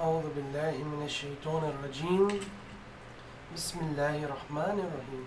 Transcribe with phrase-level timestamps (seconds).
[0.00, 2.28] اعوذ باللہ من الشیطان الرجیم
[3.52, 5.24] بسم اللہ الرحمن الرحیم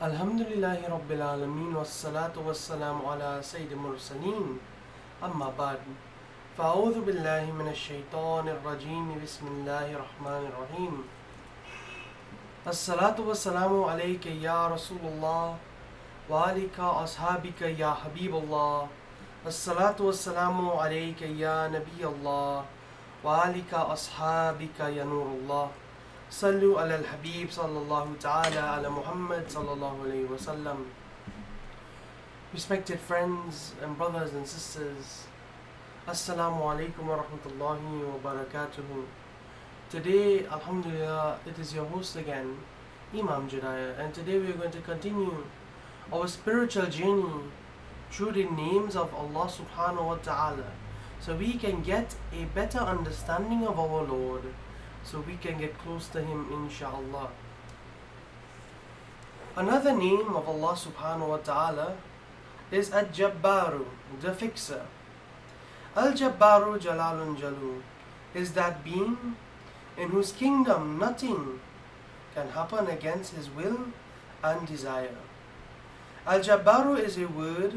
[0.00, 4.56] الحمد للہ رب العالمین والصلاة والسلام علی سید مرسلین
[5.22, 5.88] اما بعد
[6.56, 11.00] فاعوذ باللہ من الشیطان الرجیم بسم اللہ الرحمن الرحیم
[12.66, 18.99] الصلاة والسلام علیک یا رسول اللہ وعلیکہ اصحابک یا حبیب اللہ
[19.46, 22.64] الصلاة والسلام عليك يا نبي الله
[23.24, 25.70] وعليك أصحابك يا نور الله
[26.30, 30.84] صلوا على الحبيب صلى الله تعالى على محمد صلى الله عليه وسلم
[32.52, 35.24] Respected friends and brothers and sisters
[36.06, 39.04] Assalamu alaikum wa rahmatullahi wa barakatuhu
[39.88, 42.58] Today, Alhamdulillah, it is your host again,
[43.14, 45.44] Imam Judaya, and today we are going to continue
[46.12, 47.48] our spiritual journey
[48.10, 50.72] through the names of Allah subhanahu wa ta'ala
[51.20, 54.42] so we can get a better understanding of our Lord
[55.04, 57.28] so we can get close to Him inshallah.
[59.56, 61.96] Another name of Allah subhanahu wa ta'ala
[62.70, 63.84] is Al-Jabbaru,
[64.20, 64.86] the fixer.
[65.96, 67.82] Al-Jabbaru Jalalun Jalu
[68.34, 69.36] is that being
[69.98, 71.60] in whose kingdom nothing
[72.34, 73.78] can happen against his will
[74.42, 75.18] and desire.
[76.26, 77.74] Al Jabbaru is a word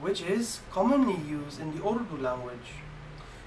[0.00, 2.72] which is commonly used in the Urdu language.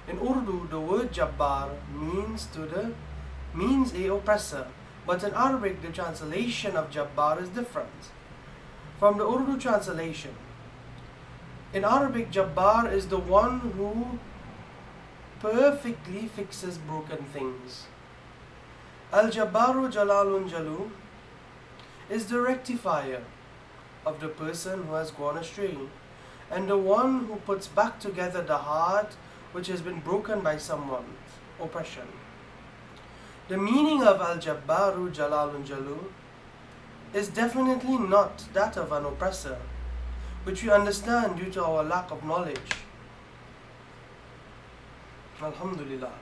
[0.08, 2.94] In Urdu, the word Jabbar means to the
[3.54, 4.68] means a oppressor,
[5.06, 8.12] but in Arabic the translation of Jabbar is different
[9.00, 10.36] from the Urdu translation.
[11.72, 14.20] In Arabic, Jabbar is the one who
[15.40, 17.86] perfectly fixes broken things.
[19.14, 20.90] Al Jabbaru Jalalun Jalu
[22.10, 23.24] is the rectifier
[24.06, 25.78] of the person who has gone astray
[26.52, 29.16] and the one who puts back together the heart
[29.52, 32.08] which has been broken by someone's oppression.
[33.48, 35.98] The meaning of Al Jabbaru Jalalun Jalu
[37.14, 39.58] is definitely not that of an oppressor,
[40.44, 42.72] which we understand due to our lack of knowledge.
[45.42, 46.14] Alhamdulillah.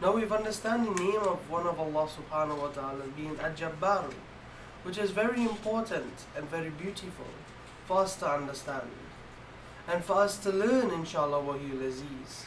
[0.00, 4.14] Now we've understand the name of one of Allah subhanahu wa ta'ala being Al Jabbaru,
[4.84, 7.26] which is very important and very beautiful
[7.88, 8.90] for us to understand.
[9.88, 12.46] And for us to learn inshallah Wahiyul Aziz.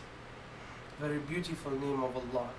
[1.00, 2.50] Very beautiful name of Allah.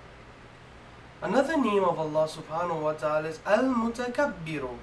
[1.21, 4.75] Another name of Allah subhanahu wa ta'ala is Al-Mutakabbiru,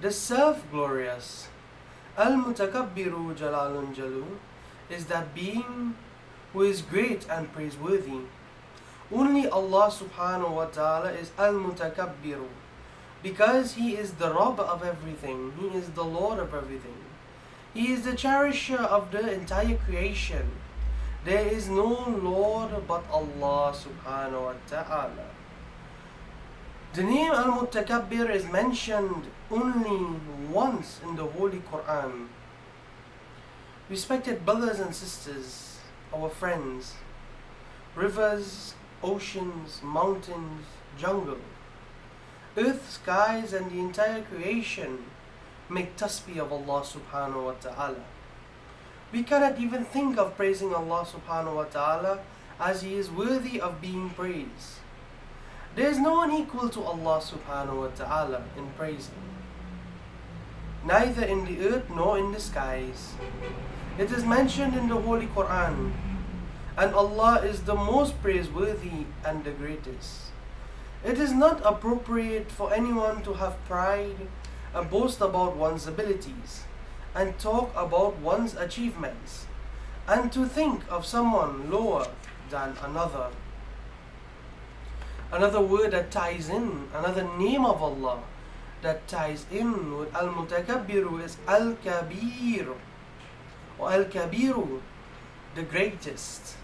[0.00, 1.48] the self-glorious.
[2.16, 4.38] Al-Mutakabbiru Jalalun Jalu
[4.88, 5.96] is that being
[6.52, 8.20] who is great and praiseworthy.
[9.10, 12.46] Only Allah subhanahu wa ta'ala is Al-Mutakabbiru
[13.22, 16.98] because He is the Rabb of everything, He is the Lord of everything.
[17.74, 20.50] He is the cherisher of the entire creation.
[21.24, 25.28] There is no Lord but Allah subhanahu wa ta'ala.
[26.94, 30.18] The name Al-Mutakabbir is mentioned only
[30.50, 32.28] once in the Holy Quran.
[33.90, 35.80] Respected brothers and sisters,
[36.14, 36.94] our friends,
[37.94, 40.64] rivers, oceans, mountains,
[40.96, 41.36] jungle,
[42.56, 45.04] earth, skies, and the entire creation
[45.68, 48.04] make tasbih of Allah subhanahu wa ta'ala.
[49.12, 52.20] We cannot even think of praising Allah subhanahu wa ta'ala
[52.58, 54.80] as He is worthy of being praised.
[55.74, 59.20] There is no one equal to Allah subhanahu wa ta'ala in praising,
[60.84, 63.12] neither in the earth nor in the skies.
[63.98, 65.92] It is mentioned in the Holy Quran,
[66.76, 70.32] and Allah is the most praiseworthy and the greatest.
[71.06, 74.26] It is not appropriate for anyone to have pride
[74.74, 76.64] and boast about one's abilities
[77.14, 79.46] and talk about one's achievements
[80.08, 82.08] and to think of someone lower
[82.50, 83.28] than another.
[85.30, 88.18] Another word that ties in, another name of Allah
[88.82, 92.66] that ties in with Al Mutakabbiru is Al Kabir
[93.78, 94.80] or Al Kabiru,
[95.54, 96.56] the greatest.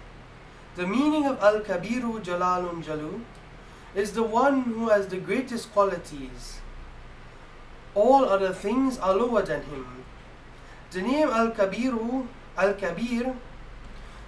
[0.74, 3.20] The meaning of Al Kabiru Jalalun Jalu
[3.94, 6.60] is the one who has the greatest qualities.
[7.94, 10.04] All other things are lower than him.
[10.90, 13.34] The name Al Kabiru, Al Kabir,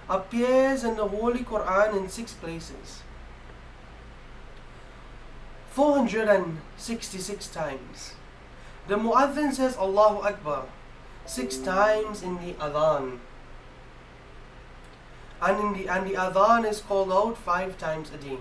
[0.07, 3.01] appears in the Holy Quran in six places.
[5.71, 8.13] 466 times.
[8.87, 10.65] The Muazzin says Allahu Akbar
[11.25, 13.19] six times in the Adhan.
[15.41, 18.37] And in the and the Adhan is called out five times a day.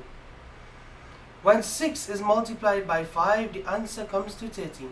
[1.44, 4.88] When six is multiplied by five, the answer comes to thirty.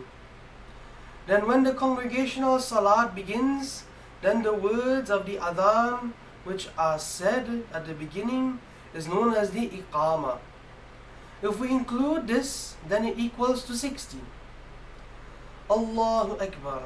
[1.25, 3.85] Then when the congregational salat begins,
[4.21, 6.11] then the words of the adhan
[6.43, 8.59] which are said at the beginning
[8.93, 10.37] is known as the iqama.
[11.41, 14.19] If we include this, then it equals to 60.
[15.71, 16.83] Allahu Akbar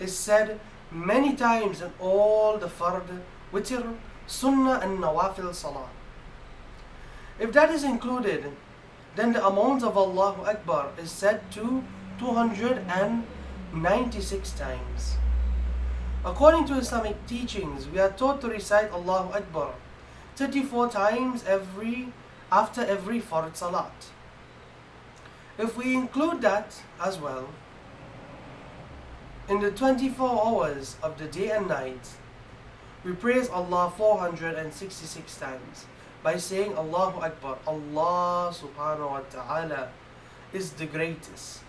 [0.00, 0.58] is said
[0.90, 3.20] many times in all the fard,
[3.52, 3.94] witr,
[4.26, 5.90] sunnah and nawafil salah.
[7.38, 8.52] If that is included,
[9.16, 11.82] then the amount of Allahu Akbar is said to
[12.18, 15.16] 296 times.
[16.24, 19.74] According to Islamic teachings, we are taught to recite Allahu Akbar
[20.36, 22.12] 34 times every
[22.50, 23.92] after every Fard Salat.
[25.58, 27.48] If we include that as well,
[29.48, 32.08] in the 24 hours of the day and night,
[33.04, 35.86] we praise Allah 466 times
[36.22, 37.58] by saying Allahu Akbar.
[37.66, 39.90] Allah subhanahu wa ta'ala
[40.52, 41.60] is the greatest.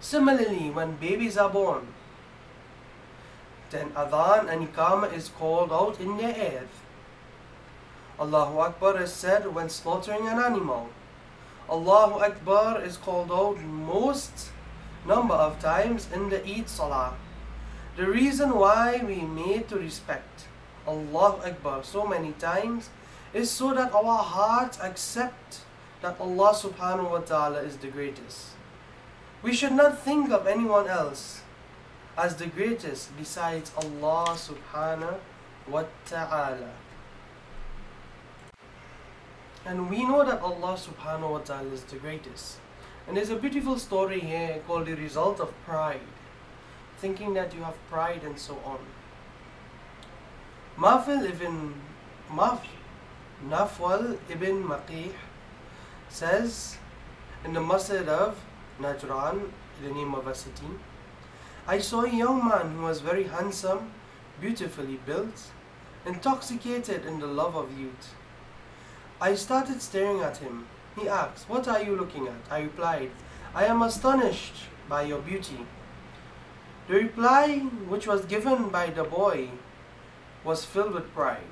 [0.00, 1.94] Similarly, when babies are born,
[3.70, 6.80] then adhan and iqamah is called out in their earth.
[8.20, 10.90] Allahu Akbar is said when slaughtering an animal.
[11.70, 14.50] Allahu Akbar is called out most
[15.06, 17.14] number of times in the Eid Salah.
[17.96, 20.44] The reason why we made to respect
[20.86, 22.90] Allahu Akbar so many times
[23.32, 25.60] is so that our hearts accept
[26.02, 28.48] that Allah subhanahu wa ta'ala is the greatest.
[29.42, 31.42] We should not think of anyone else
[32.16, 35.18] as the greatest besides Allah subhanahu
[35.68, 36.70] wa ta'ala.
[39.64, 42.58] And we know that Allah subhanahu wa ta'ala is the greatest.
[43.06, 46.06] And there's a beautiful story here called the result of pride.
[46.98, 48.78] Thinking that you have pride and so on.
[50.78, 51.74] Mafil ibn
[52.30, 52.60] Maf,
[53.48, 55.12] Nafwal ibn Maqih
[56.08, 56.78] says
[57.44, 58.38] in the masjid of
[58.80, 59.50] Najran,
[59.82, 60.68] the name of a city,
[61.66, 63.92] I saw a young man who was very handsome,
[64.40, 65.50] beautifully built,
[66.06, 68.14] intoxicated in the love of youth.
[69.20, 70.66] I started staring at him.
[70.96, 72.40] He asked, What are you looking at?
[72.50, 73.10] I replied,
[73.54, 74.54] I am astonished
[74.88, 75.66] by your beauty.
[76.86, 77.58] The reply,
[77.88, 79.50] which was given by the boy,
[80.44, 81.51] was filled with pride.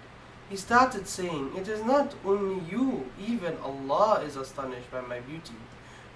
[0.51, 5.55] He started saying, It is not only you, even Allah is astonished by my beauty.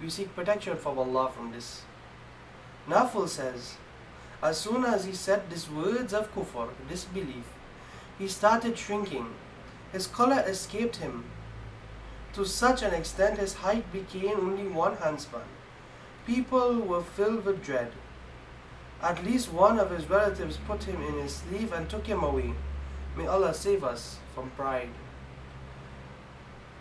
[0.02, 1.82] We seek protection from Allah from this.
[2.88, 3.76] Naful says,
[4.42, 7.44] As soon as he said these words of kufr, disbelief,
[8.18, 9.28] he started shrinking.
[9.92, 11.22] His color escaped him
[12.32, 15.46] to such an extent his height became only one handspan.
[16.26, 17.92] People were filled with dread.
[19.00, 22.54] At least one of his relatives put him in his sleeve and took him away.
[23.16, 24.90] May Allah save us from pride.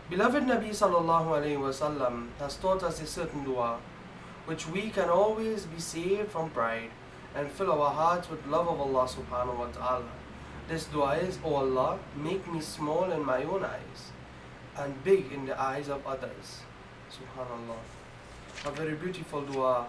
[0.09, 3.79] Beloved Nabi sallallahu alaihi wasallam has taught us a certain dua,
[4.45, 6.91] which we can always be saved from pride
[7.35, 10.11] and fill our hearts with love of Allah subhanahu wa ta'ala.
[10.67, 14.11] This dua is, O Allah, make me small in my own eyes
[14.77, 16.61] and big in the eyes of others.
[17.11, 17.81] Subhanallah.
[18.65, 19.88] A very beautiful dua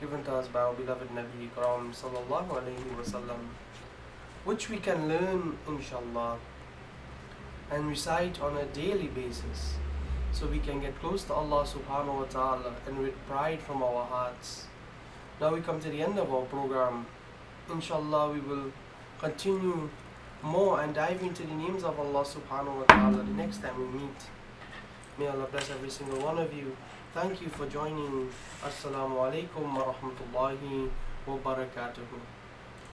[0.00, 3.48] given to us by our beloved Nabi Karam sallallahu alayhi wasallam,
[4.44, 6.38] which we can learn inshallah
[7.70, 9.74] and recite on a daily basis
[10.32, 14.04] so we can get close to Allah subhanahu wa ta'ala and with pride from our
[14.04, 14.66] hearts.
[15.40, 17.06] Now we come to the end of our program.
[17.70, 18.72] Inshallah we will
[19.18, 19.88] continue
[20.42, 23.98] more and dive into the names of Allah subhanahu wa ta'ala the next time we
[23.98, 24.28] meet.
[25.18, 26.76] May Allah bless every single one of you.
[27.14, 28.28] Thank you for joining.
[28.62, 30.90] Assalamu alaikum wa rahmatullahi
[31.26, 32.35] wa barakatuhu.